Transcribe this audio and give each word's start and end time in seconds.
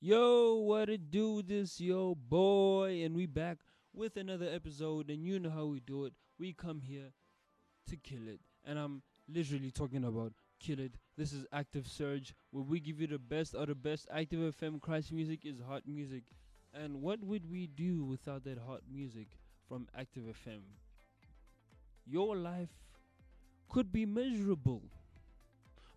Yo, 0.00 0.54
what 0.56 0.88
it 0.88 1.10
do? 1.10 1.42
This 1.42 1.80
yo 1.80 2.14
boy, 2.14 3.02
and 3.04 3.16
we 3.16 3.26
back 3.26 3.58
with 3.92 4.16
another 4.16 4.48
episode. 4.48 5.10
And 5.10 5.24
you 5.24 5.40
know 5.40 5.50
how 5.50 5.66
we 5.66 5.80
do 5.80 6.04
it. 6.04 6.12
We 6.38 6.52
come 6.52 6.80
here 6.80 7.10
to 7.88 7.96
kill 7.96 8.28
it, 8.28 8.40
and 8.64 8.78
I'm 8.78 9.02
literally 9.28 9.72
talking 9.72 10.04
about 10.04 10.32
kill 10.58 10.80
it. 10.80 10.92
This 11.16 11.32
is 11.32 11.46
Active 11.52 11.86
Surge, 11.86 12.34
where 12.50 12.64
we 12.64 12.80
give 12.80 13.00
you 13.00 13.06
the 13.06 13.18
best 13.18 13.54
of 13.54 13.68
the 13.68 13.74
best. 13.74 14.06
Active 14.12 14.54
FM 14.54 14.80
Christ 14.80 15.12
music 15.12 15.40
is 15.44 15.60
hot 15.60 15.82
music, 15.86 16.24
and 16.74 17.00
what 17.02 17.22
would 17.22 17.50
we 17.50 17.66
do 17.66 18.04
without 18.04 18.44
that 18.44 18.58
hot 18.58 18.82
music 18.92 19.28
from 19.68 19.86
Active 19.96 20.24
FM? 20.24 20.60
Your 22.06 22.36
life 22.36 22.70
could 23.68 23.92
be 23.92 24.06
miserable. 24.06 24.82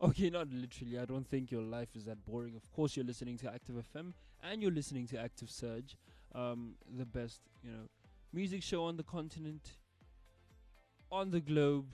Okay, 0.02 0.30
not 0.30 0.48
literally. 0.52 0.98
I 0.98 1.06
don't 1.06 1.28
think 1.28 1.52
your 1.52 1.62
life 1.62 1.90
is 1.96 2.06
that 2.06 2.26
boring. 2.26 2.56
Of 2.56 2.72
course, 2.72 2.96
you're 2.96 3.06
listening 3.06 3.38
to 3.40 3.54
Active 3.54 3.76
FM 3.76 4.14
and 4.42 4.62
you're 4.62 4.72
listening 4.72 5.06
to 5.08 5.20
Active 5.20 5.50
Surge, 5.50 5.98
um, 6.34 6.76
the 6.98 7.06
best, 7.06 7.42
you 7.64 7.72
know, 7.72 7.90
music 8.32 8.64
show 8.64 8.86
on 8.86 8.96
the 8.96 9.04
continent, 9.04 9.72
on 11.12 11.32
the 11.32 11.42
globe, 11.42 11.88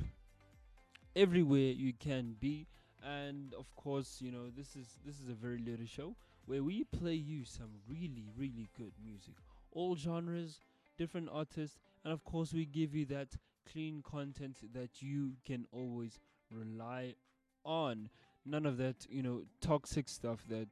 everywhere 1.15 1.71
you 1.71 1.93
can 1.93 2.35
be. 2.39 2.67
And 3.03 3.53
of 3.53 3.73
course, 3.75 4.17
you 4.19 4.31
know, 4.31 4.49
this 4.55 4.75
is 4.75 4.99
this 5.05 5.19
is 5.19 5.29
a 5.29 5.33
very 5.33 5.59
little 5.59 5.85
show 5.85 6.15
where 6.45 6.63
we 6.63 6.83
play 6.85 7.13
you 7.13 7.43
some 7.45 7.69
really, 7.87 8.25
really 8.37 8.69
good 8.77 8.93
music, 9.03 9.35
all 9.71 9.95
genres, 9.95 10.59
different 10.97 11.29
artists, 11.31 11.77
and 12.03 12.13
of 12.13 12.23
course, 12.23 12.53
we 12.53 12.65
give 12.65 12.95
you 12.95 13.05
that 13.05 13.35
clean 13.71 14.03
content 14.03 14.57
that 14.73 15.01
you 15.01 15.33
can 15.45 15.65
always 15.71 16.19
rely 16.51 17.15
on. 17.63 18.09
None 18.45 18.65
of 18.65 18.77
that, 18.77 19.07
you 19.09 19.23
know, 19.23 19.41
toxic 19.59 20.07
stuff 20.07 20.43
that 20.49 20.67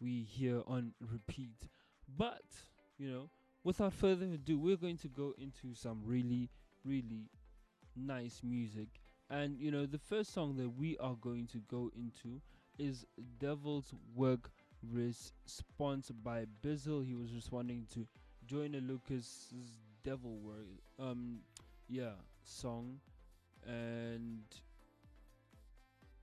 we 0.00 0.22
hear 0.22 0.62
on 0.66 0.92
repeat. 1.00 1.68
But, 2.18 2.42
you 2.98 3.08
know, 3.08 3.30
without 3.62 3.92
further 3.92 4.26
ado, 4.26 4.58
we're 4.58 4.76
going 4.76 4.98
to 4.98 5.08
go 5.08 5.34
into 5.38 5.74
some 5.74 6.00
really, 6.04 6.50
really 6.84 7.30
nice 7.94 8.40
music. 8.42 8.88
And, 9.32 9.58
you 9.58 9.70
know, 9.70 9.86
the 9.86 9.98
first 9.98 10.34
song 10.34 10.56
that 10.58 10.68
we 10.68 10.98
are 10.98 11.16
going 11.18 11.46
to 11.48 11.58
go 11.66 11.90
into 11.96 12.42
is 12.78 13.06
Devil's 13.38 13.94
Work 14.14 14.50
Response 14.92 16.10
by 16.10 16.44
Bizzle. 16.62 17.02
He 17.02 17.14
was 17.14 17.32
responding 17.34 17.86
to 17.94 18.06
Joyner 18.46 18.80
Lucas's 18.80 19.78
Devil 20.04 20.36
Work, 20.36 20.66
um, 20.98 21.38
yeah, 21.88 22.10
song. 22.44 23.00
And 23.66 24.42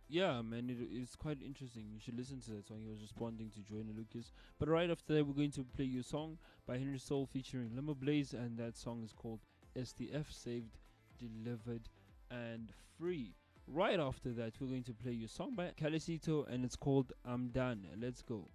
yeah, 0.07 0.43
man, 0.43 0.69
it, 0.69 0.77
it's 0.91 1.15
quite 1.15 1.41
interesting. 1.41 1.85
You 1.91 1.99
should 1.99 2.15
listen 2.15 2.41
to 2.41 2.51
that 2.51 2.67
song. 2.67 2.77
He 2.83 2.91
was 2.91 3.01
responding 3.01 3.49
to 3.55 3.61
Joyner 3.61 3.93
Lucas. 3.97 4.31
But 4.59 4.69
right 4.69 4.91
after 4.91 5.15
that, 5.15 5.25
we're 5.25 5.33
going 5.33 5.51
to 5.53 5.63
play 5.63 5.85
you 5.85 6.01
a 6.01 6.03
song 6.03 6.37
by 6.67 6.77
Henrisoul 6.77 7.27
featuring 7.27 7.71
Limoblaze, 7.71 8.33
and 8.33 8.55
that 8.59 8.77
song 8.77 9.01
is 9.03 9.13
called 9.13 9.39
SDF 9.75 10.31
Saved, 10.31 10.77
Delivered, 11.17 11.89
and 12.31 12.71
Free. 12.99 13.33
Right 13.65 13.99
after 13.99 14.33
that, 14.33 14.53
we're 14.59 14.67
going 14.67 14.83
to 14.83 14.93
play 14.93 15.13
you 15.13 15.25
a 15.25 15.29
song 15.29 15.55
by 15.55 15.71
Calicito, 15.79 16.51
and 16.51 16.65
it's 16.65 16.75
called 16.75 17.13
I'm 17.23 17.47
Done. 17.49 17.85
Let's 17.97 18.21
go. 18.21 18.49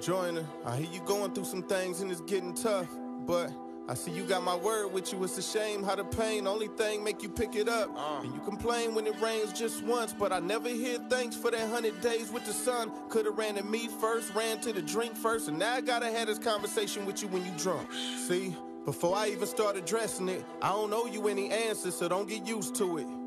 Joyner, 0.00 0.44
I 0.64 0.76
hear 0.76 0.90
you 0.90 1.00
going 1.02 1.32
through 1.32 1.44
some 1.44 1.62
things 1.62 2.00
and 2.00 2.10
it's 2.10 2.20
getting 2.22 2.54
tough, 2.54 2.88
but 3.26 3.50
I 3.88 3.94
see 3.94 4.10
you 4.10 4.24
got 4.24 4.42
my 4.42 4.56
word 4.56 4.92
with 4.92 5.12
you. 5.12 5.22
It's 5.24 5.38
a 5.38 5.42
shame 5.42 5.84
how 5.84 5.94
the 5.94 6.04
pain 6.04 6.46
only 6.46 6.66
thing 6.68 7.04
make 7.04 7.22
you 7.22 7.28
pick 7.28 7.54
it 7.54 7.68
up. 7.68 7.90
Uh. 7.96 8.20
And 8.22 8.34
you 8.34 8.40
complain 8.40 8.94
when 8.94 9.06
it 9.06 9.18
rains 9.20 9.52
just 9.52 9.84
once, 9.84 10.12
but 10.12 10.32
I 10.32 10.40
never 10.40 10.68
hear 10.68 10.98
thanks 11.08 11.36
for 11.36 11.50
that 11.50 11.70
hundred 11.70 12.00
days 12.00 12.30
with 12.32 12.44
the 12.44 12.52
sun. 12.52 12.90
Coulda 13.08 13.30
ran 13.30 13.54
to 13.54 13.62
me 13.62 13.88
first, 13.88 14.34
ran 14.34 14.60
to 14.62 14.72
the 14.72 14.82
drink 14.82 15.16
first, 15.16 15.48
and 15.48 15.58
now 15.58 15.74
I 15.74 15.80
gotta 15.80 16.10
have 16.10 16.26
this 16.26 16.38
conversation 16.38 17.06
with 17.06 17.22
you 17.22 17.28
when 17.28 17.44
you 17.44 17.52
drunk. 17.56 17.90
See, 18.26 18.56
before 18.86 19.16
I 19.16 19.28
even 19.30 19.48
start 19.48 19.76
addressing 19.76 20.28
it, 20.28 20.44
I 20.62 20.68
don't 20.68 20.92
owe 20.94 21.06
you 21.06 21.26
any 21.26 21.50
answers, 21.50 21.96
so 21.96 22.08
don't 22.08 22.28
get 22.28 22.46
used 22.46 22.76
to 22.76 22.98
it. 22.98 23.25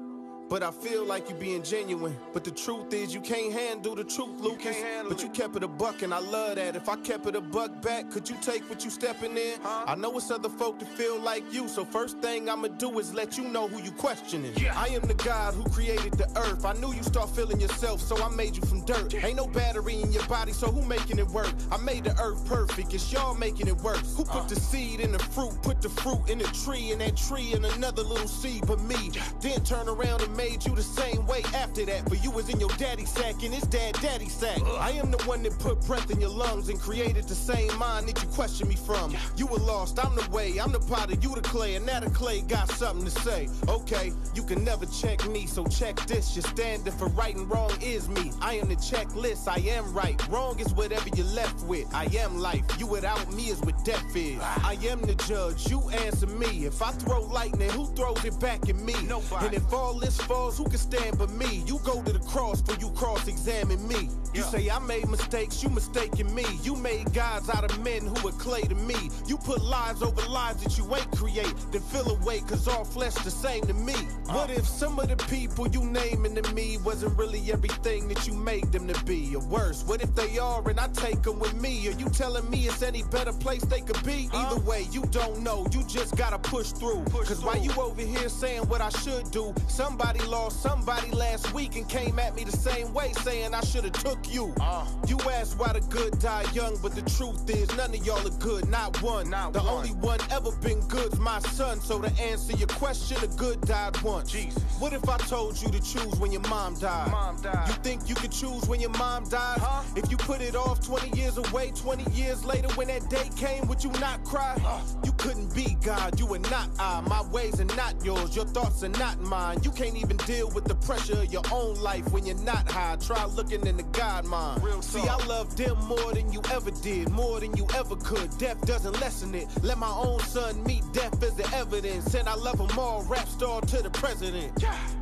But 0.50 0.64
I 0.64 0.72
feel 0.72 1.06
like 1.06 1.30
you 1.30 1.36
being 1.36 1.62
genuine. 1.62 2.18
But 2.34 2.44
the 2.44 2.50
truth 2.50 2.92
is, 2.92 3.14
you 3.14 3.22
can't 3.22 3.54
handle 3.54 3.94
the 3.94 4.04
truth, 4.04 4.42
Lucas. 4.42 4.76
handle 4.76 5.14
But 5.14 5.22
you 5.22 5.30
kept 5.30 5.56
it 5.56 5.64
a 5.64 5.68
buck, 5.68 6.02
and 6.02 6.12
I 6.12 6.20
love 6.20 6.56
that. 6.56 6.76
If 6.76 6.90
I 6.90 6.96
kept 6.96 7.28
it 7.28 7.36
a 7.36 7.42
buck 7.42 7.82
back, 7.84 8.10
could 8.10 8.28
you 8.28 8.36
take 8.42 8.68
what 8.68 8.84
you 8.84 8.90
stepping 8.90 9.38
in? 9.38 9.60
Huh? 9.62 9.84
I 9.86 9.94
know 9.94 10.18
it's 10.18 10.32
other 10.32 10.50
folk 10.50 10.80
that 10.80 10.90
feel 10.90 11.20
like 11.20 11.44
you, 11.54 11.68
so 11.68 11.86
first 11.86 12.18
thing 12.18 12.50
I'ma 12.50 12.70
do 12.70 12.98
is 12.98 13.14
let 13.14 13.38
you 13.38 13.44
know 13.44 13.68
who 13.68 13.80
you 13.84 13.92
questioning. 13.92 14.52
Yeah. 14.56 14.74
I 14.76 14.88
am 14.88 15.04
the 15.04 15.14
God 15.14 15.54
who 15.54 15.64
created 15.70 16.14
the 16.14 16.28
earth. 16.36 16.66
I 16.66 16.74
knew 16.74 16.94
you 16.94 17.04
start 17.04 17.30
feeling 17.30 17.62
yourself, 17.62 18.02
so 18.02 18.18
I 18.24 18.30
made 18.30 18.56
you 18.56 18.64
from 18.64 18.84
dirt. 18.86 19.14
Ain't 19.24 19.38
no 19.38 19.46
battery 19.46 20.02
in 20.02 20.12
your 20.12 20.26
body, 20.26 20.52
so 20.52 20.68
who 20.72 20.82
making 20.88 21.20
it 21.20 21.28
work? 21.28 21.54
I 21.72 21.78
made 21.78 22.06
the 22.06 22.20
earth 22.20 22.44
perfect, 22.48 22.92
it's 22.96 23.14
y'all 23.14 23.36
making 23.36 23.68
it 23.68 23.78
worse. 23.78 24.16
Who 24.18 24.26
put 24.26 24.50
the 24.50 24.56
seed 24.56 25.00
in 25.00 25.12
the 25.12 25.20
fruit, 25.20 25.62
put 25.62 25.80
the 25.84 25.90
fruit 25.90 26.28
in 26.28 26.40
the 26.40 26.46
tree, 26.46 26.92
and 26.92 27.02
that 27.02 27.18
tree 27.18 27.54
in 27.54 27.64
another 27.66 28.02
little 28.02 28.28
seed 28.28 28.66
but 28.66 28.82
me? 28.82 29.12
Then 29.42 29.64
turn 29.64 29.88
around 29.88 30.24
and 30.24 30.39
made 30.40 30.66
you 30.66 30.74
the 30.74 30.82
same 30.82 31.26
way 31.28 31.42
after 31.54 31.84
that. 31.86 32.08
But 32.08 32.24
you 32.24 32.32
was 32.32 32.48
in 32.48 32.62
your 32.62 32.70
daddy 32.78 33.06
sack 33.06 33.44
and 33.44 33.54
his 33.54 33.64
dad 33.64 33.96
daddy 34.02 34.30
sack. 34.30 34.62
I 34.80 34.92
am 34.92 35.12
the 35.12 35.22
one 35.24 35.44
that 35.44 35.60
put 35.60 35.86
breath 35.86 36.10
in 36.12 36.22
your 36.22 36.30
lungs 36.30 36.70
and 36.70 36.80
created 36.80 37.26
the 37.26 37.36
same 37.36 37.78
mind 37.78 38.08
that 38.08 38.24
you 38.24 38.30
question 38.30 38.70
me 38.70 38.76
from. 38.76 39.14
You 39.36 39.48
were 39.48 39.58
lost, 39.58 40.00
I'm 40.04 40.16
the 40.16 40.28
way, 40.30 40.58
I'm 40.58 40.72
the 40.72 40.80
potter, 40.80 41.16
you 41.22 41.36
the 41.36 41.42
clay, 41.42 41.76
and 41.76 41.86
now 41.86 42.00
the 42.00 42.10
clay 42.10 42.40
got 42.42 42.72
something 42.72 43.04
to 43.04 43.12
say. 43.12 43.50
Okay, 43.68 44.14
you 44.34 44.44
can 44.44 44.64
never 44.64 44.86
check 44.86 45.28
me, 45.28 45.46
so 45.46 45.66
check 45.66 45.98
this. 46.08 46.36
Your 46.36 46.44
standard 46.44 46.94
for 46.94 47.10
right 47.10 47.36
and 47.36 47.50
wrong 47.52 47.74
is 47.82 48.08
me. 48.08 48.32
I 48.40 48.54
am 48.54 48.70
the 48.70 48.78
checklist, 48.78 49.50
I 49.50 49.60
am 49.70 49.94
right. 49.94 50.18
Wrong 50.30 50.58
is 50.58 50.74
whatever 50.74 51.10
you're 51.16 51.34
left 51.42 51.66
with. 51.66 51.94
I 51.94 52.06
am 52.18 52.40
life, 52.40 52.64
you 52.80 52.88
without 52.88 53.30
me 53.34 53.50
is 53.50 53.60
death 53.90 54.16
is. 54.16 54.40
I 54.40 54.78
am 54.84 55.02
the 55.02 55.16
judge, 55.16 55.68
you 55.68 55.90
answer 55.90 56.28
me. 56.28 56.66
If 56.66 56.80
I 56.82 56.92
throw 56.92 57.22
lightning, 57.24 57.72
who 57.72 57.88
throws 57.96 58.24
it 58.24 58.40
back 58.40 58.70
at 58.70 58.76
me? 58.76 58.94
Nobody. 59.08 59.48
And 59.48 59.56
if 59.56 59.74
all 59.74 59.96
this 59.98 60.16
falls, 60.22 60.60
who 60.60 60.66
can 60.66 60.78
stand 60.78 61.18
but 61.18 61.32
me? 61.32 61.64
You 61.66 61.80
go 61.84 62.04
to 62.04 62.14
the 62.14 62.20
cross 62.20 62.62
for 62.62 62.76
you 62.80 62.92
cross 62.92 63.28
examine 63.28 63.88
me. 63.88 64.10
You 64.36 64.42
Yeah. 64.42 64.50
say 64.52 64.70
I 64.70 64.78
made 64.78 65.10
mistakes, 65.10 65.64
you 65.64 65.70
mistaken 65.70 66.34
me. 66.36 66.46
You 66.62 66.76
made 66.76 67.12
gods 67.14 67.50
out 67.50 67.64
of 67.64 67.80
men 67.80 68.06
who 68.06 68.18
were 68.24 68.34
clay 68.34 68.62
to 68.62 68.76
me. 68.76 69.10
You 69.26 69.38
put 69.38 69.64
lives 69.64 70.04
over 70.04 70.22
lives 70.30 70.62
that 70.64 70.78
you 70.78 70.86
ain't 70.96 71.12
create, 71.18 71.56
then 71.72 71.82
fill 71.82 72.12
away, 72.12 72.42
cause 72.42 72.68
all 72.68 72.84
flesh 72.84 73.16
the 73.16 73.32
same 73.32 73.64
to 73.66 73.74
me. 73.74 73.96
Uh. 74.28 74.34
What 74.36 74.52
if 74.52 74.68
some 74.68 75.00
of 75.00 75.08
the 75.10 75.18
people 75.26 75.68
you 75.68 75.84
naming 75.84 76.36
to 76.36 76.54
me 76.54 76.78
wasn't 76.86 77.18
really 77.18 77.52
everything 77.52 78.08
that 78.10 78.28
you 78.28 78.34
made 78.34 78.72
them 78.72 78.88
to 78.88 79.04
be? 79.06 79.36
Or 79.36 79.42
worse, 79.48 79.84
what 79.84 80.04
if 80.04 80.14
they 80.14 80.38
are 80.38 80.62
and 80.70 80.80
I 80.80 80.88
take 80.90 81.24
them 81.24 81.40
with 81.40 81.56
me? 81.56 81.88
Are 81.88 81.98
you 82.04 82.08
telling 82.10 82.48
me 82.52 82.68
it's 82.68 82.84
any 82.84 83.02
better 83.02 83.34
place 83.34 83.64
they 83.64 83.79
could 83.82 84.04
be? 84.06 84.30
Either 84.34 84.60
way, 84.62 84.88
you 84.92 85.04
don't 85.12 85.40
know, 85.42 85.66
you 85.72 85.84
just 85.84 86.16
gotta 86.16 86.40
push 86.40 86.72
through. 86.72 87.04
Cause 87.06 87.44
while 87.44 87.56
through. 87.56 87.64
you 87.64 87.82
over 87.82 88.02
here 88.02 88.30
saying 88.30 88.64
what 88.64 88.82
I 88.82 88.90
should 88.90 89.30
do, 89.32 89.54
somebody 89.68 90.20
lost 90.22 90.62
somebody 90.62 91.12
last 91.12 91.54
week 91.54 91.76
and 91.76 91.88
came 91.88 92.20
at 92.20 92.36
me 92.36 92.44
the 92.44 92.58
same 92.58 92.94
way 92.94 93.14
saying 93.14 93.54
I 93.54 93.62
should've 93.62 93.94
took 93.94 94.32
you. 94.32 94.54
Uh. 94.60 94.86
You 95.08 95.18
asked 95.32 95.58
why 95.58 95.74
the 95.74 95.82
good 95.82 96.20
die 96.20 96.46
young, 96.54 96.78
but 96.82 96.96
the 96.96 97.02
truth 97.10 97.50
is 97.50 97.76
none 97.76 97.94
of 97.94 98.06
y'all 98.06 98.26
are 98.26 98.38
good, 98.40 98.68
not 98.70 99.02
one. 99.02 99.30
Not 99.30 99.54
the 99.54 99.60
one. 99.60 99.70
only 99.70 99.92
one 99.92 100.20
ever 100.32 100.52
been 100.58 100.80
good's 100.88 101.20
my 101.20 101.40
son. 101.40 101.80
So 101.80 102.02
to 102.02 102.12
answer 102.22 102.56
your 102.56 102.68
question, 102.68 103.18
the 103.22 103.28
good 103.28 103.62
died 103.62 104.02
once. 104.02 104.32
Jesus. 104.32 104.62
What 104.80 104.94
if 104.94 105.08
I 105.10 105.18
told 105.18 105.62
you 105.62 105.70
to 105.70 105.82
choose 105.82 106.16
when 106.20 106.32
your 106.32 106.42
mom 106.42 106.76
died? 106.76 107.12
Mom 107.12 107.42
died. 107.42 107.68
You 107.68 107.74
think 107.76 108.10
you 108.10 108.16
could 108.16 108.32
choose 108.32 108.68
when 108.68 108.80
your 108.80 108.92
mom 108.92 109.28
died? 109.30 109.60
Huh? 109.60 109.84
If 109.96 110.10
you 110.12 110.18
put 110.18 110.42
it 110.42 110.56
off 110.56 110.82
20 110.82 111.18
years 111.18 111.38
away, 111.38 111.72
20 111.72 112.10
years 112.12 112.46
later 112.46 112.68
when 112.76 112.88
that 112.88 113.10
day 113.10 113.30
came, 113.36 113.59
would 113.68 113.84
you 113.84 113.92
not 114.00 114.24
cry? 114.24 114.56
Uh. 114.66 114.82
You 115.04 115.12
couldn't 115.20 115.54
be 115.54 115.78
God, 115.84 116.20
you 116.20 116.34
are 116.34 116.40
not 116.40 116.70
I. 116.80 117.02
My 117.02 117.22
ways 117.30 117.60
are 117.60 117.76
not 117.76 118.04
yours, 118.04 118.36
your 118.36 118.46
thoughts 118.46 118.84
are 118.84 118.90
not 118.90 119.20
mine. 119.22 119.60
You 119.64 119.72
can't 119.72 119.96
even 119.96 120.18
deal 120.18 120.50
with 120.50 120.66
the 120.66 120.76
pressure 120.76 121.22
of 121.22 121.32
your 121.32 121.44
own 121.52 121.76
life 121.82 122.10
when 122.12 122.26
you're 122.26 122.38
not 122.38 122.72
high. 122.72 122.96
Try 122.96 123.26
looking 123.26 123.66
in 123.68 123.78
the 123.78 123.84
God 123.84 124.26
mind. 124.26 124.64
Real 124.64 124.82
See. 124.82 125.02
I 125.02 125.18
love 125.26 125.56
them 125.56 125.78
more 125.86 126.14
than 126.14 126.32
you 126.32 126.42
ever 126.52 126.72
did, 126.72 127.10
more 127.10 127.40
than 127.40 127.56
you 127.56 127.68
ever 127.76 127.96
could. 127.98 128.36
Death 128.38 128.66
doesn't 128.66 129.00
lessen 129.02 129.36
it. 129.36 129.48
Let 129.62 129.78
my 129.78 129.92
own 129.92 130.20
son 130.22 130.64
meet 130.64 130.84
death 130.94 131.22
as 131.22 131.36
the 131.36 131.48
evidence. 131.56 132.14
And 132.16 132.28
I 132.28 132.36
love 132.36 132.58
them 132.58 132.80
all, 132.80 133.04
rap 133.04 133.28
star 133.28 133.62
to 133.62 133.82
the 133.82 133.90
president. 133.90 134.56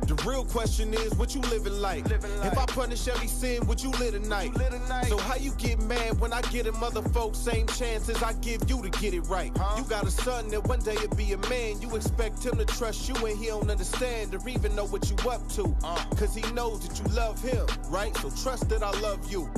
The 0.06 0.14
real 0.26 0.44
question 0.44 0.92
is, 0.94 1.14
what 1.14 1.34
you 1.34 1.40
living 1.42 1.80
like? 1.80 2.08
Living 2.08 2.30
If. 2.42 2.58
I 2.58 2.66
punish 2.66 3.06
every 3.06 3.28
sin, 3.28 3.66
would 3.66 3.80
you 3.80 3.90
live 3.92 4.14
tonight? 4.14 4.54
live 4.56 4.70
tonight? 4.70 5.06
So 5.06 5.18
how 5.18 5.36
you 5.36 5.52
get 5.52 5.80
mad 5.82 6.18
when 6.18 6.32
I 6.32 6.40
get 6.42 6.64
them 6.64 6.82
other 6.82 7.02
folks 7.02 7.38
same 7.38 7.66
chances 7.68 8.20
I 8.22 8.32
give 8.34 8.68
you 8.68 8.82
to 8.82 8.90
get 9.00 9.14
it 9.14 9.20
right? 9.22 9.52
Huh? 9.56 9.76
You 9.78 9.84
gotta 9.84 10.07
a 10.08 10.10
son 10.10 10.48
that 10.48 10.66
one 10.66 10.80
day 10.80 10.96
he'll 10.96 11.08
be 11.10 11.32
a 11.32 11.38
man. 11.48 11.80
You 11.82 11.94
expect 11.94 12.44
him 12.44 12.56
to 12.56 12.64
trust 12.64 13.08
you 13.08 13.14
and 13.26 13.38
he 13.38 13.46
don't 13.46 13.70
understand 13.70 14.34
or 14.34 14.48
even 14.48 14.74
know 14.74 14.86
what 14.86 15.08
you 15.10 15.16
up 15.30 15.46
to. 15.50 15.76
Uh. 15.84 16.02
Cause 16.16 16.34
he 16.34 16.42
knows 16.52 16.80
that 16.86 16.98
you 16.98 17.14
love 17.14 17.40
him, 17.42 17.66
right? 17.90 18.16
So 18.16 18.30
trust 18.42 18.68
that 18.70 18.82
I 18.82 18.90
love 19.00 19.30
you. 19.30 19.50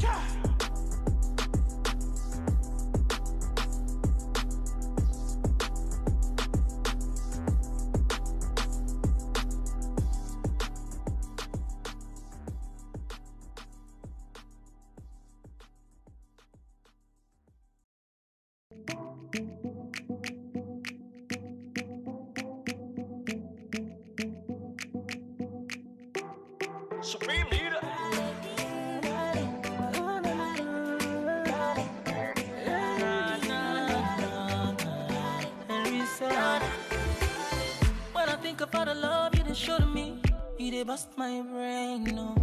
When 38.12 38.28
I 38.28 38.36
think 38.42 38.60
about 38.60 38.86
the 38.86 38.94
love 38.94 39.34
you 39.36 39.44
done 39.44 39.54
show 39.54 39.78
to 39.78 39.86
me, 39.86 40.20
you 40.58 40.70
did 40.70 40.86
bust 40.88 41.08
my 41.16 41.40
brain, 41.42 42.04
no. 42.04 42.39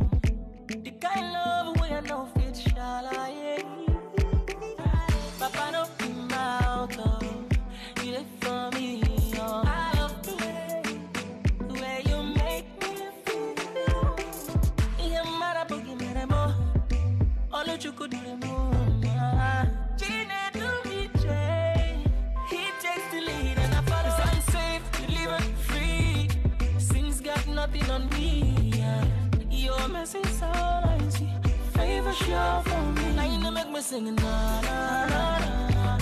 Sure 32.27 32.61
for 32.65 32.81
me. 32.91 33.15
Now 33.15 33.23
you 33.23 33.51
make 33.51 33.71
me 33.71 33.79
sing 33.79 34.13
na 34.15 34.61
na 34.61 35.05
na 35.11 35.39
na. 35.39 35.97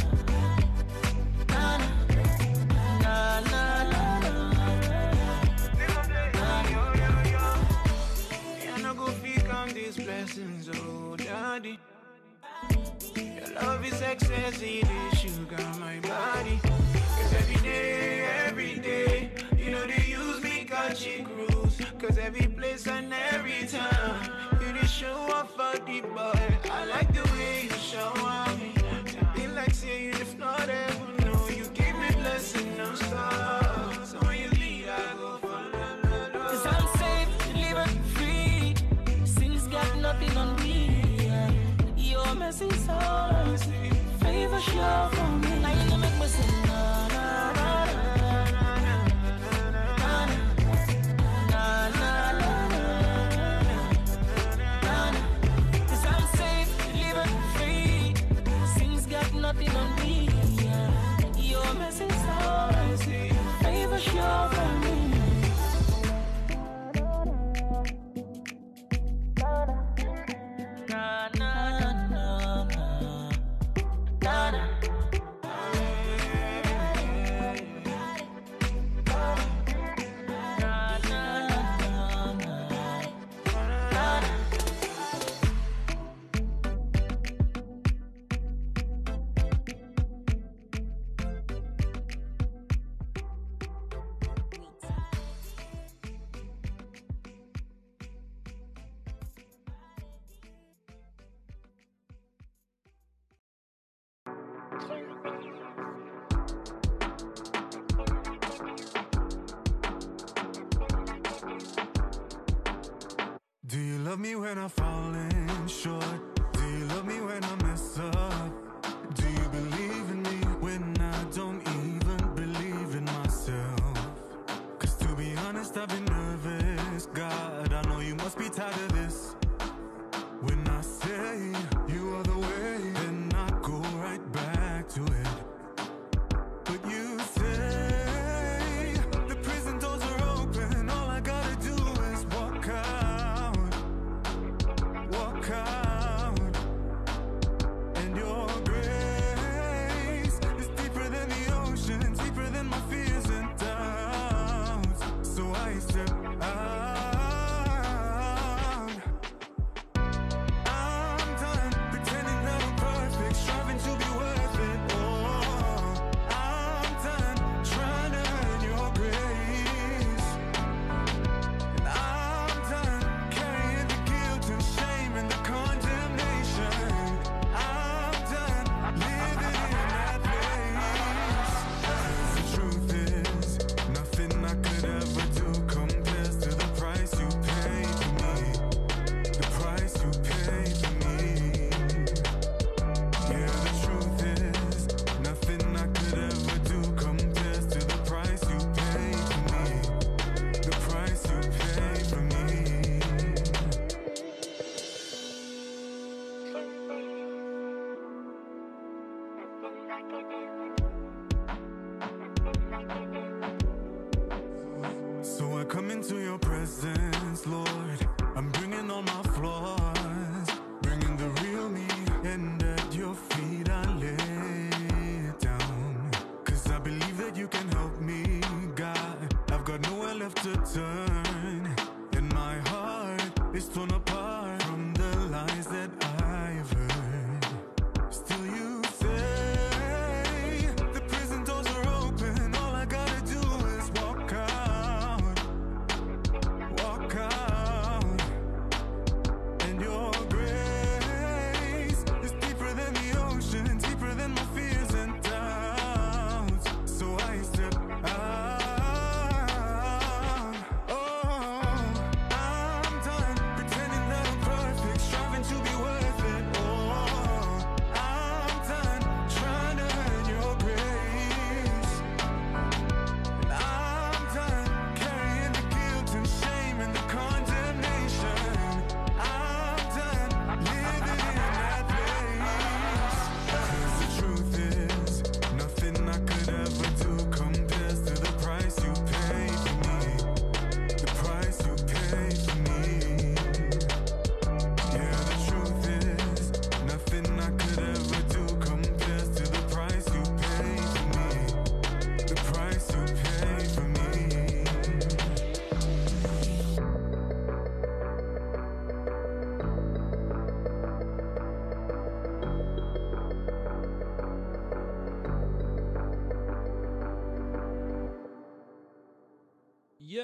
Na 1.53 1.77
na. 1.77 1.89
Na 3.03 3.41
na 3.41 3.65
these 9.73 9.97
blessings, 9.97 10.69
oh 10.73 11.15
daddy. 11.15 11.77
Your 13.15 13.61
love 13.61 13.85
is 13.85 14.01
ecstasy, 14.01 14.81
the 14.81 15.15
sugar 15.15 15.63
my 15.79 15.99
body. 15.99 16.59
Cause 16.63 17.33
every 17.33 17.61
day, 17.61 18.25
every 18.47 18.75
day, 18.79 19.31
you 19.57 19.69
know 19.71 19.85
they 19.85 20.05
use 20.07 20.41
me 20.41 20.65
cause 20.65 20.97
she 20.99 21.23
cruise. 21.23 21.77
Cause 21.99 22.17
every 22.17 22.47
place 22.47 22.87
and 22.87 23.13
every 23.13 23.67
time, 23.67 23.94
for. 25.85 26.71
I 26.71 26.85
like 26.85 27.13
the 27.13 27.23
way 27.33 27.63
you 27.63 27.77
show 27.77 28.13
me. 28.57 28.73
Be 29.35 29.47
like 29.47 29.73
say 29.73 30.07
if 30.07 30.37
not 30.37 30.67
ever 30.69 31.25
know, 31.25 31.47
you 31.49 31.65
give 31.73 31.95
me 31.99 32.09
blessing 32.21 32.77
no 32.77 32.93
stop. 32.95 34.05
So 34.05 34.17
when 34.19 34.39
you 34.39 34.49
lead, 34.49 34.89
I 34.89 35.13
go 35.17 35.37
follow. 35.37 36.47
Cause 36.49 36.65
I'm 36.65 36.87
safe, 36.97 37.53
delivered, 37.53 38.05
free. 38.15 38.75
Got 39.71 39.97
nothing 39.97 40.37
on 40.37 40.55
me. 40.63 40.75
Favor 44.21 44.59
sure 44.59 45.14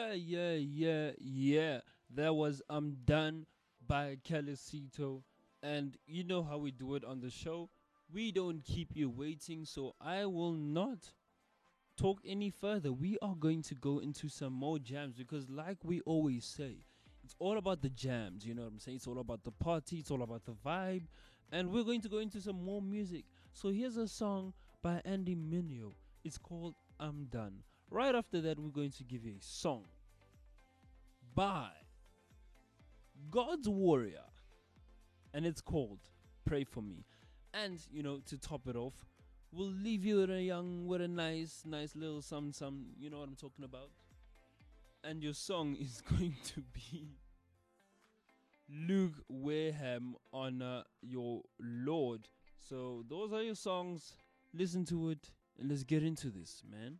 Yeah, 0.01 0.13
yeah, 0.13 0.53
yeah, 0.53 1.11
yeah. 1.19 1.79
That 2.15 2.33
was 2.33 2.61
I'm 2.69 2.97
Done 3.05 3.45
by 3.87 4.17
Calicito. 4.27 5.21
And 5.63 5.95
you 6.07 6.23
know 6.23 6.43
how 6.43 6.57
we 6.57 6.71
do 6.71 6.95
it 6.95 7.05
on 7.05 7.19
the 7.21 7.29
show. 7.29 7.69
We 8.11 8.31
don't 8.31 8.63
keep 8.63 8.95
you 8.95 9.09
waiting, 9.09 9.63
so 9.63 9.93
I 10.01 10.25
will 10.25 10.53
not 10.53 11.11
talk 11.97 12.19
any 12.25 12.49
further. 12.49 12.91
We 12.91 13.17
are 13.21 13.35
going 13.35 13.61
to 13.63 13.75
go 13.75 13.99
into 13.99 14.27
some 14.27 14.53
more 14.53 14.79
jams 14.79 15.15
because, 15.17 15.49
like 15.49 15.77
we 15.83 16.01
always 16.01 16.45
say, 16.45 16.85
it's 17.23 17.35
all 17.39 17.57
about 17.57 17.81
the 17.81 17.89
jams. 17.89 18.45
You 18.45 18.55
know 18.55 18.63
what 18.63 18.71
I'm 18.71 18.79
saying? 18.79 18.97
It's 18.97 19.07
all 19.07 19.19
about 19.19 19.43
the 19.43 19.51
party, 19.51 19.97
it's 19.99 20.11
all 20.11 20.23
about 20.23 20.45
the 20.45 20.53
vibe. 20.65 21.03
And 21.51 21.71
we're 21.71 21.83
going 21.83 22.01
to 22.01 22.09
go 22.09 22.17
into 22.17 22.41
some 22.41 22.63
more 22.63 22.81
music. 22.81 23.25
So 23.53 23.69
here's 23.69 23.97
a 23.97 24.07
song 24.07 24.53
by 24.81 25.01
Andy 25.05 25.35
Mineo. 25.35 25.93
It's 26.23 26.37
called 26.37 26.75
I'm 26.99 27.25
Done. 27.25 27.63
Right 27.91 28.15
after 28.15 28.39
that, 28.39 28.57
we're 28.57 28.69
going 28.69 28.91
to 28.91 29.03
give 29.03 29.25
you 29.25 29.33
a 29.37 29.43
song 29.43 29.83
by 31.35 31.67
God's 33.29 33.67
Warrior. 33.67 34.23
And 35.33 35.45
it's 35.45 35.59
called 35.59 35.99
Pray 36.45 36.63
For 36.63 36.81
Me. 36.81 37.03
And, 37.53 37.79
you 37.91 38.01
know, 38.01 38.21
to 38.27 38.37
top 38.37 38.65
it 38.69 38.77
off, 38.77 38.93
we'll 39.51 39.67
leave 39.67 40.05
you 40.05 40.21
with 40.21 40.31
a 40.31 40.41
young, 40.41 40.87
with 40.87 41.01
a 41.01 41.07
nice, 41.09 41.63
nice 41.65 41.93
little 41.93 42.21
some, 42.21 42.53
some, 42.53 42.85
you 42.97 43.09
know 43.09 43.19
what 43.19 43.27
I'm 43.27 43.35
talking 43.35 43.65
about? 43.65 43.89
And 45.03 45.21
your 45.21 45.33
song 45.33 45.75
is 45.79 46.01
going 46.17 46.37
to 46.45 46.61
be 46.73 47.17
Luke 48.69 49.15
Wareham 49.27 50.15
on 50.31 50.61
uh, 50.61 50.83
Your 51.01 51.41
Lord. 51.59 52.29
So 52.57 53.03
those 53.09 53.33
are 53.33 53.43
your 53.43 53.55
songs. 53.55 54.15
Listen 54.53 54.85
to 54.85 55.09
it 55.09 55.29
and 55.59 55.69
let's 55.69 55.83
get 55.83 56.03
into 56.03 56.29
this, 56.29 56.63
man. 56.71 56.99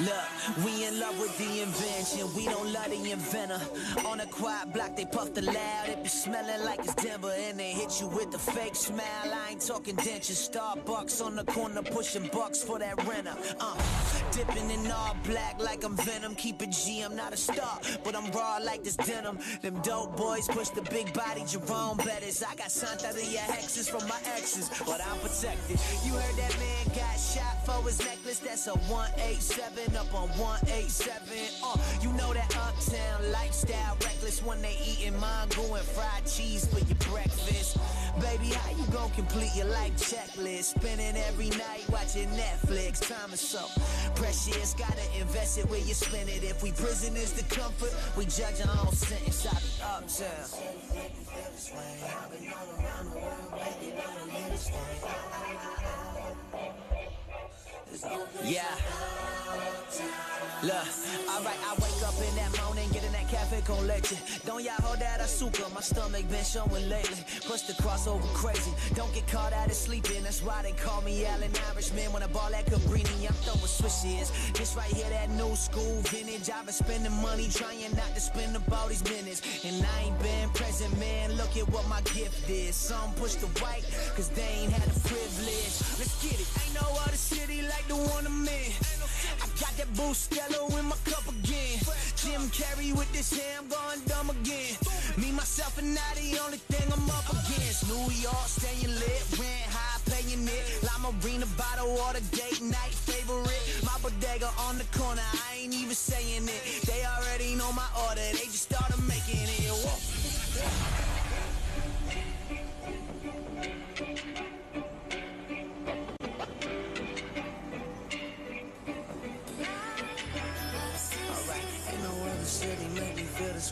Look, 0.00 0.64
we 0.64 0.86
in 0.86 0.98
love 0.98 1.18
with 1.20 1.36
the 1.36 1.60
invention. 1.60 2.32
We 2.34 2.46
don't 2.46 2.72
love 2.72 2.88
the 2.88 3.10
inventor. 3.10 3.60
On 4.06 4.18
a 4.20 4.26
quiet 4.26 4.72
block, 4.72 4.96
they 4.96 5.04
puff 5.04 5.34
the 5.34 5.42
loud. 5.42 5.88
It 5.88 6.02
be 6.02 6.08
smelling 6.08 6.64
like 6.64 6.78
it's 6.78 6.94
Denver, 6.94 7.32
and 7.36 7.60
they 7.60 7.72
hit 7.72 8.00
you 8.00 8.08
with 8.08 8.30
the 8.30 8.38
fake 8.38 8.74
smile. 8.74 9.04
I 9.24 9.50
ain't 9.50 9.60
talking 9.60 9.96
dentures. 9.96 10.48
Starbucks 10.48 11.24
on 11.24 11.36
the 11.36 11.44
corner, 11.44 11.82
pushing 11.82 12.28
bucks 12.28 12.62
for 12.62 12.78
that 12.78 12.96
renter. 13.06 13.36
Uh, 13.60 13.76
dipping 14.32 14.70
in 14.70 14.90
all 14.90 15.16
black 15.24 15.60
like 15.60 15.84
I'm 15.84 15.96
Venom. 15.96 16.34
Keep 16.34 16.62
it 16.62 16.70
G, 16.70 17.02
I'm 17.02 17.14
not 17.14 17.34
a 17.34 17.36
star, 17.36 17.78
but 18.02 18.16
I'm 18.16 18.30
raw 18.32 18.58
like 18.62 18.84
this 18.84 18.96
denim. 18.96 19.38
Them 19.60 19.80
dope 19.82 20.16
boys 20.16 20.48
push 20.48 20.70
the 20.70 20.82
big 20.82 21.12
body 21.12 21.44
Jerome 21.46 21.98
Bettis. 21.98 22.42
I 22.42 22.54
got 22.54 22.68
Santería 22.68 23.44
hexes 23.52 23.90
from 23.90 24.08
my 24.08 24.18
exes, 24.34 24.70
but 24.86 25.00
I'm 25.04 25.18
protected. 25.18 25.78
You 26.04 26.12
heard 26.12 26.36
that 26.36 26.56
man 26.58 26.86
got 26.96 27.20
shot 27.20 27.66
for 27.66 27.86
his 27.86 27.98
necklace? 27.98 28.38
That's 28.38 28.66
a 28.66 28.72
187 28.72 29.73
up 29.96 30.14
on 30.14 30.28
187. 30.38 31.18
Uh, 31.64 31.76
you 32.00 32.12
know 32.12 32.32
that 32.32 32.56
uptown 32.56 33.32
lifestyle 33.32 33.96
reckless 34.04 34.40
when 34.42 34.62
they 34.62 34.76
eating 34.84 35.18
mango 35.18 35.74
and 35.74 35.84
fried 35.84 36.24
cheese 36.26 36.64
for 36.66 36.78
your 36.78 36.94
breakfast. 37.10 37.78
Baby, 38.20 38.54
how 38.54 38.70
you 38.70 38.86
gon' 38.92 39.10
complete 39.10 39.50
your 39.56 39.66
life 39.66 39.96
checklist? 39.96 40.78
Spending 40.78 41.16
every 41.16 41.50
night 41.50 41.84
watching 41.90 42.28
Netflix. 42.30 43.00
Time 43.00 43.32
is 43.32 43.40
so 43.40 43.66
precious, 44.14 44.74
gotta 44.74 45.02
invest 45.20 45.58
it 45.58 45.68
where 45.68 45.80
you 45.80 45.94
spend 45.94 46.28
it. 46.28 46.44
If 46.44 46.62
we 46.62 46.70
prisoners 46.70 47.32
the 47.32 47.42
comfort, 47.54 47.92
we 48.16 48.26
judge 48.26 48.60
our 48.66 48.86
own 48.86 48.92
sentence. 48.92 49.44
I 49.46 49.58
be 49.58 49.66
uptown. 49.82 50.74
Yeah. 58.02 58.64
Look, 60.62 60.86
alright, 61.30 61.60
I 61.62 61.74
wake 61.78 62.02
up 62.02 62.14
in 62.18 62.34
that 62.34 62.50
morning, 62.64 62.90
that. 63.60 64.42
Don't 64.46 64.62
y'all 64.62 64.74
hold 64.82 64.98
that 65.00 65.20
azúcar, 65.20 65.72
my 65.74 65.80
stomach 65.80 66.28
been 66.28 66.44
showing 66.44 66.88
lately. 66.88 67.18
Push 67.46 67.62
the 67.62 67.74
crossover 67.74 68.26
crazy, 68.34 68.72
don't 68.94 69.12
get 69.14 69.26
caught 69.28 69.52
out 69.52 69.66
of 69.66 69.74
sleeping. 69.74 70.22
That's 70.22 70.42
why 70.42 70.62
they 70.62 70.72
call 70.72 71.02
me 71.02 71.24
Allen 71.26 71.50
Iverson. 71.70 72.12
When 72.12 72.22
I 72.22 72.26
ball 72.26 72.54
at 72.54 72.66
Cabrini, 72.66 73.28
I'm 73.28 73.34
throwing 73.44 73.66
swishes. 73.66 74.32
This 74.52 74.74
right 74.76 74.92
here, 74.92 75.08
that 75.10 75.30
new 75.30 75.54
school 75.54 76.00
vintage. 76.02 76.50
I've 76.50 76.66
been 76.66 76.74
spending 76.74 77.12
money 77.22 77.48
trying 77.48 77.94
not 77.94 78.14
to 78.14 78.20
spend 78.20 78.56
all 78.72 78.88
these 78.88 79.04
minutes. 79.04 79.40
And 79.64 79.84
I 79.84 80.06
ain't 80.06 80.18
been 80.20 80.48
present, 80.50 80.92
man. 80.98 81.32
Look 81.36 81.56
at 81.56 81.68
what 81.68 81.86
my 81.88 82.00
gift 82.02 82.48
is. 82.48 82.74
Some 82.74 83.12
push 83.14 83.34
the 83.34 83.46
white, 83.62 83.84
cause 84.16 84.28
they 84.30 84.48
ain't 84.62 84.72
had 84.72 84.88
the 84.90 85.00
privilege. 85.08 85.74
Let's 85.98 86.14
get 86.22 86.38
it. 86.40 86.48
Ain't 86.62 86.74
no 86.74 86.88
other 87.04 87.16
city 87.16 87.62
like 87.62 87.86
the 87.88 87.96
one 87.96 88.26
I'm 88.26 88.48
in. 88.48 88.72
I 89.42 89.46
got 89.60 89.72
that 89.78 89.88
Bustelo 89.94 90.68
in 90.78 90.86
my 90.86 90.96
cup 91.04 91.26
again. 91.28 91.43
Jim 92.24 92.40
Carrey 92.48 92.96
with 92.96 93.12
this 93.12 93.36
hair, 93.36 93.58
I'm 93.58 93.68
going 93.68 94.00
dumb 94.06 94.30
again. 94.30 94.72
Me, 95.18 95.30
myself, 95.30 95.76
and 95.76 95.92
I, 95.92 96.14
the 96.16 96.40
only 96.40 96.56
thing 96.56 96.90
I'm 96.90 97.04
up 97.10 97.28
against. 97.28 97.86
New 97.86 98.08
York, 98.16 98.48
staying 98.48 98.88
lit, 98.96 99.22
rent 99.36 99.68
high, 99.68 100.00
paying 100.08 100.48
it. 100.48 100.64
La 100.82 100.96
Marina, 101.04 101.44
bottle 101.58 101.94
water, 101.94 102.20
date 102.32 102.62
night 102.62 102.96
favorite. 102.96 103.60
My 103.84 103.92
bodega 104.00 104.48
on 104.66 104.78
the 104.78 104.88
corner, 104.96 105.20
I 105.20 105.64
ain't 105.64 105.74
even 105.74 105.94
saying 105.94 106.48
it. 106.48 106.86
They 106.86 107.04
already 107.04 107.56
know 107.56 107.70
my 107.72 107.88
order, 108.08 108.24
they 108.32 108.48
just 108.48 108.72
started 108.72 108.96
making 109.06 109.44
it. 109.44 109.68
Whoa. 109.84 111.13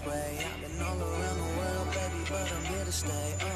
way. 0.06 0.38
I've 0.44 0.61
been 0.61 0.87
all 0.87 0.99
around 1.00 1.38
the 1.38 1.59
world, 1.59 1.88
baby, 1.92 2.25
but 2.28 2.52
I'm 2.52 2.64
here 2.64 2.85
to 2.85 2.92
stay. 2.92 3.51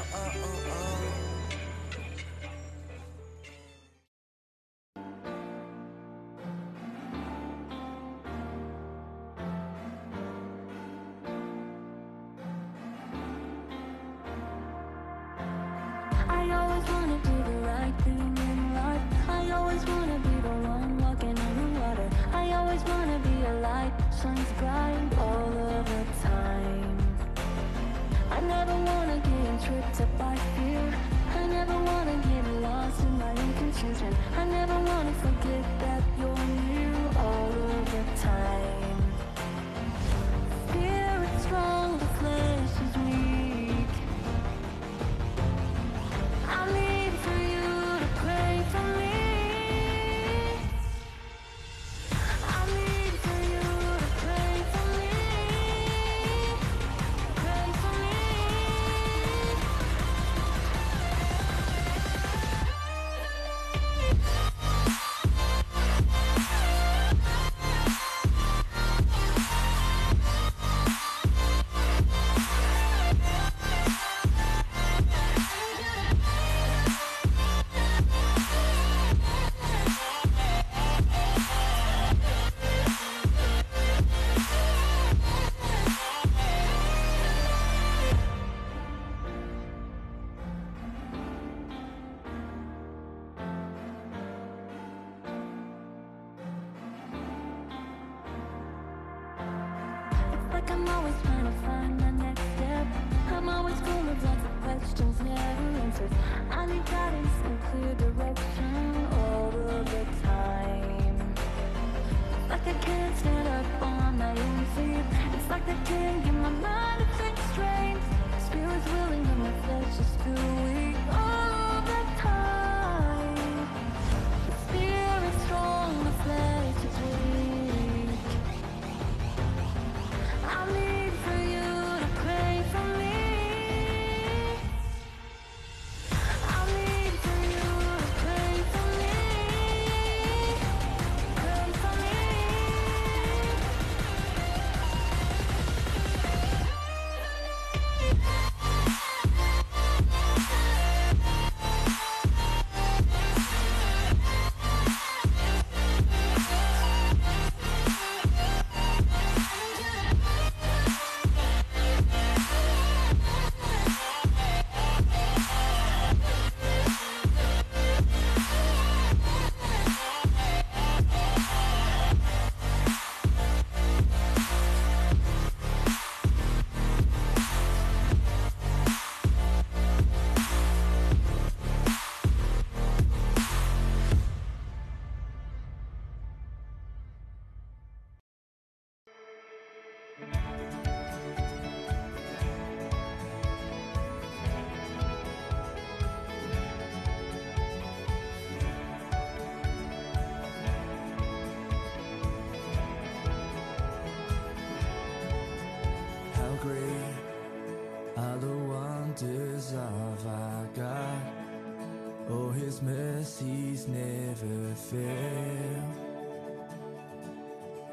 For 212.37 212.53
his 212.53 212.83
mercies 212.83 213.87
never 213.87 214.75
fail. 214.75 215.83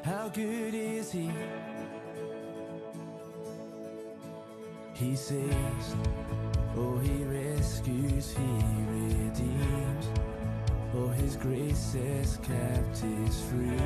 How 0.03 0.27
good 0.27 0.75
is 0.75 1.11
he? 1.11 1.31
He 4.93 5.15
saves, 5.15 5.95
oh, 6.77 6.99
he 6.99 7.23
rescues, 7.23 8.35
he 8.37 8.51
redeems. 8.91 10.05
Oh, 10.93 11.07
his 11.07 11.37
grace 11.37 11.79
sets 11.79 12.37
captives 12.37 13.41
free. 13.49 13.79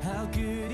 How 0.00 0.24
good 0.32 0.72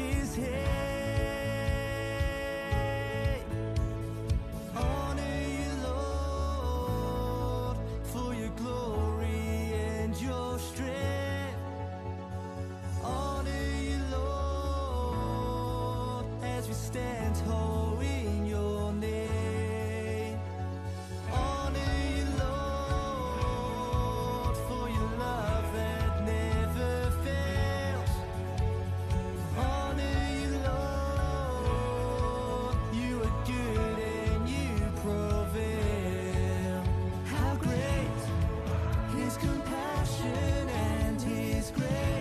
compassion 39.58 40.68
and 40.68 41.20
His 41.22 41.70
grace. 41.70 42.17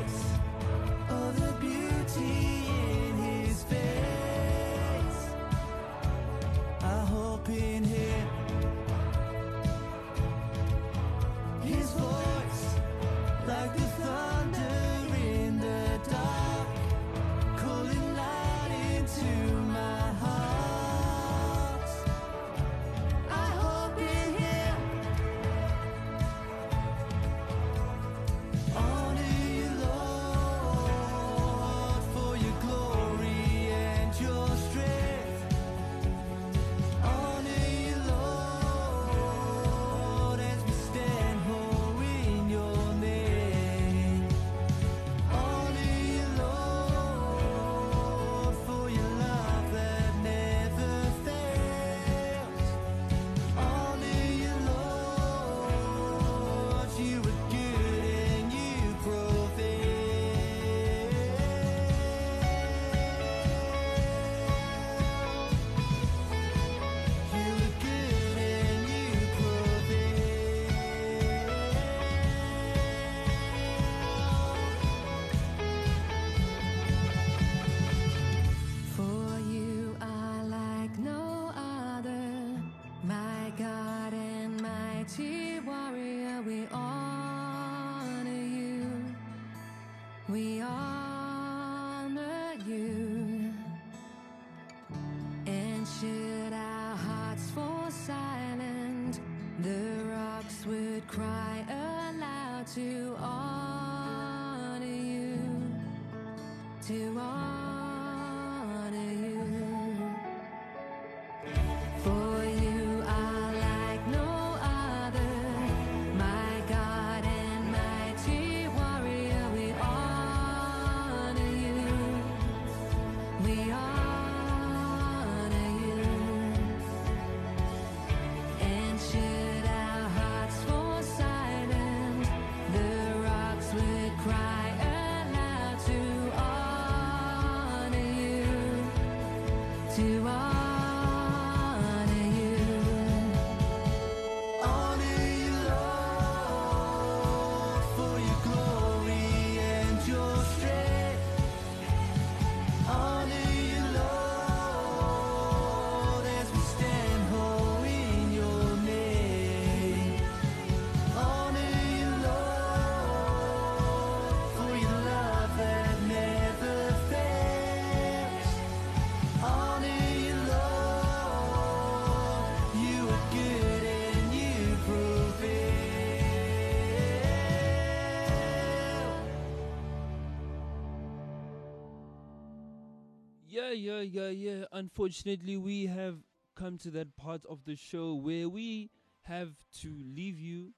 Yeah, 183.77 184.01
yeah, 184.01 184.29
yeah. 184.29 184.65
Unfortunately, 184.71 185.57
we 185.57 185.85
have 185.85 186.17
come 186.55 186.77
to 186.79 186.91
that 186.91 187.15
part 187.15 187.45
of 187.45 187.65
the 187.65 187.75
show 187.75 188.15
where 188.15 188.49
we 188.49 188.89
have 189.23 189.53
to 189.81 189.89
leave 190.15 190.39
you 190.39 190.73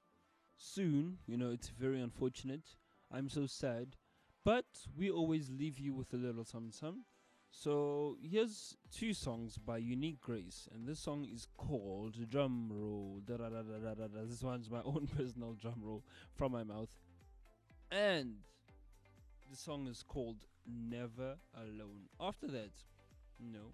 soon. 0.56 1.18
You 1.26 1.36
know, 1.36 1.50
it's 1.50 1.68
very 1.68 2.00
unfortunate. 2.00 2.76
I'm 3.10 3.28
so 3.28 3.46
sad. 3.46 3.96
But 4.44 4.66
we 4.96 5.10
always 5.10 5.50
leave 5.50 5.78
you 5.78 5.94
with 5.94 6.12
a 6.14 6.16
little 6.16 6.44
something. 6.44 7.04
So 7.50 8.16
here's 8.22 8.76
two 8.92 9.12
songs 9.12 9.58
by 9.58 9.78
Unique 9.78 10.20
Grace, 10.20 10.68
and 10.72 10.86
this 10.86 11.00
song 11.00 11.24
is 11.24 11.46
called 11.56 12.28
Drum 12.30 12.68
Roll. 12.70 13.20
Da, 13.24 13.36
da, 13.38 13.48
da, 13.48 13.62
da, 13.62 13.94
da, 13.94 14.06
da. 14.06 14.24
This 14.24 14.42
one's 14.42 14.70
my 14.70 14.82
own 14.84 15.08
personal 15.16 15.54
drum 15.54 15.80
roll 15.82 16.04
from 16.34 16.52
my 16.52 16.62
mouth. 16.62 16.90
And 17.90 18.36
the 19.50 19.56
song 19.56 19.88
is 19.88 20.04
called 20.06 20.36
Never 20.64 21.34
Alone. 21.56 22.08
After 22.20 22.46
that, 22.48 22.70
no, 23.40 23.72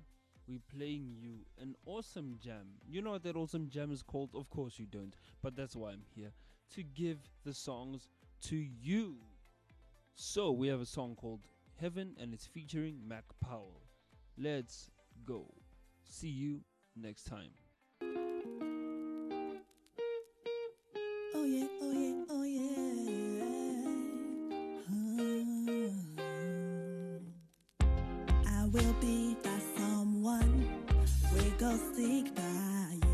we're 0.48 0.58
playing 0.74 1.14
you 1.18 1.40
an 1.60 1.74
awesome 1.84 2.38
jam. 2.42 2.78
You 2.88 3.02
know 3.02 3.10
what 3.10 3.24
that 3.24 3.36
awesome 3.36 3.68
jam 3.68 3.92
is 3.92 4.00
called? 4.02 4.30
Of 4.34 4.48
course 4.48 4.78
you 4.78 4.86
don't, 4.86 5.14
but 5.42 5.54
that's 5.54 5.76
why 5.76 5.90
I'm 5.90 6.04
here 6.14 6.32
to 6.74 6.82
give 6.82 7.18
the 7.44 7.52
songs 7.52 8.08
to 8.44 8.56
you. 8.56 9.16
So 10.14 10.50
we 10.50 10.68
have 10.68 10.80
a 10.80 10.86
song 10.86 11.14
called 11.14 11.42
Heaven 11.78 12.16
and 12.18 12.32
it's 12.32 12.46
featuring 12.46 12.98
Mac 13.06 13.24
Powell. 13.40 13.82
Let's 14.38 14.90
go. 15.26 15.44
See 16.08 16.28
you 16.28 16.62
next 16.96 17.24
time. 17.24 17.50
Oh 21.34 21.44
yeah, 21.44 21.66
oh 21.82 21.92
yeah, 21.92 22.24
oh 22.30 22.42
yeah. 22.44 22.65
By 32.22 33.05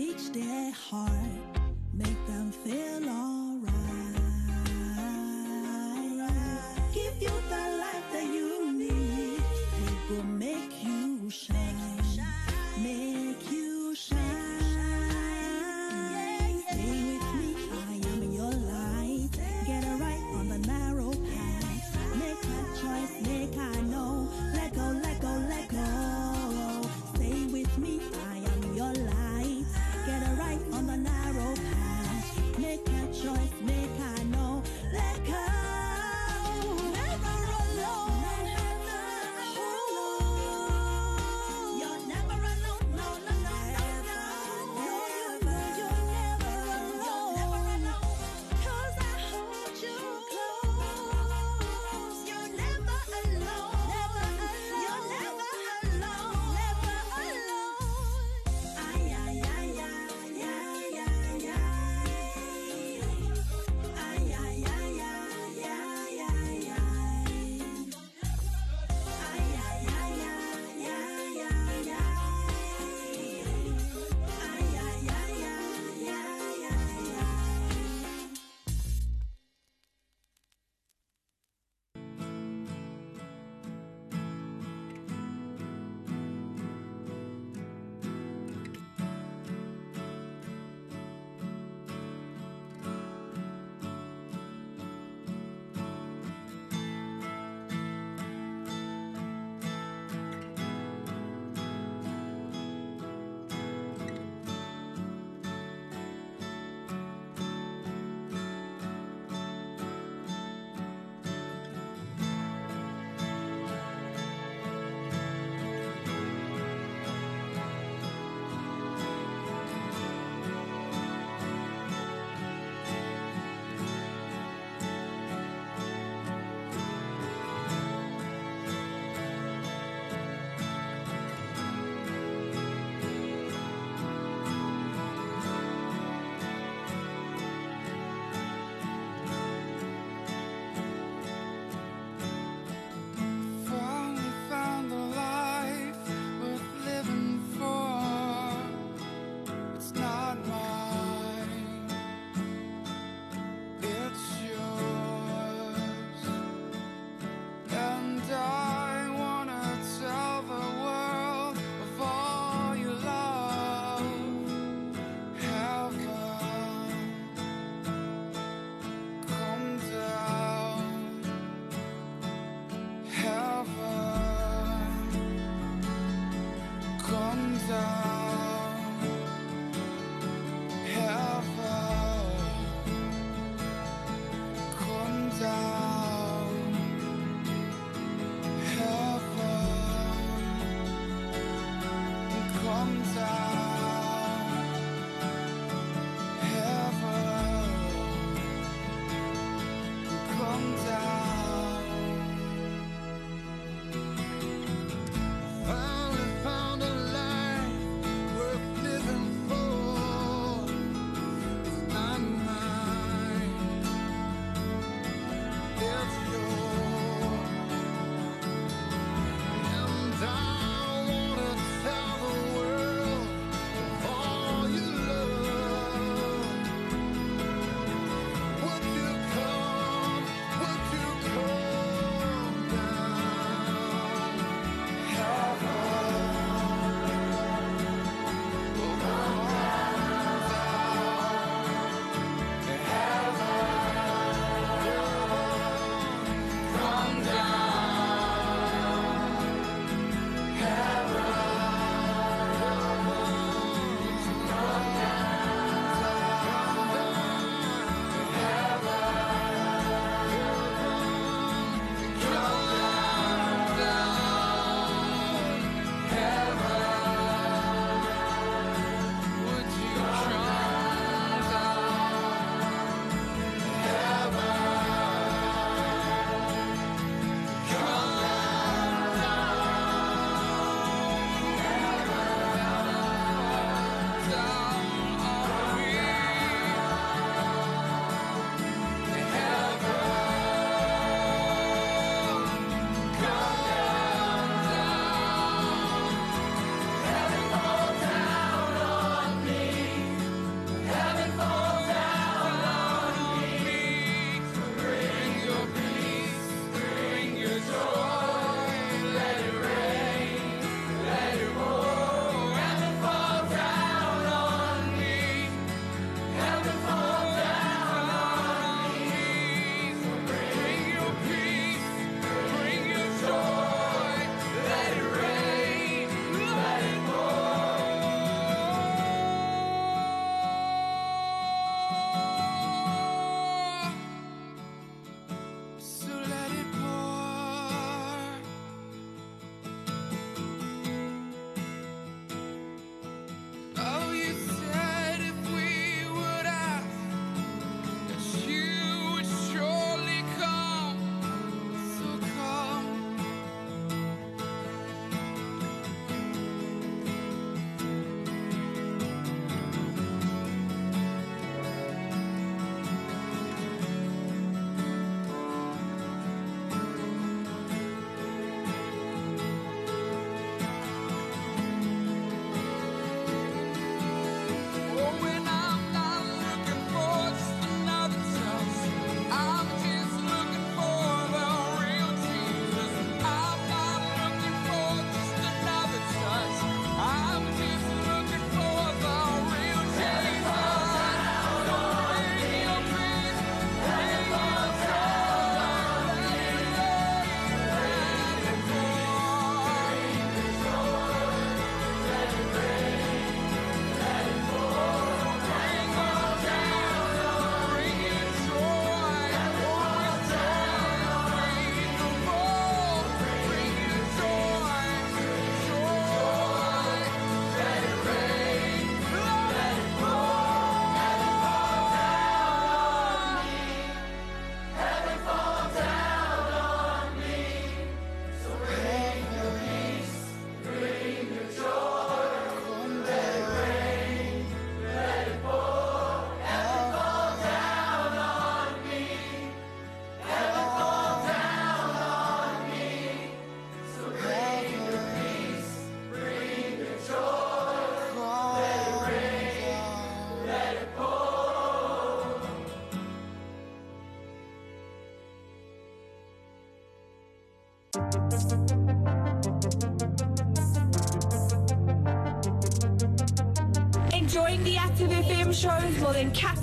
reach 0.00 0.32
their 0.32 0.72
heart, 0.72 1.60
make 1.92 2.26
them 2.26 2.50
feel 2.50 2.99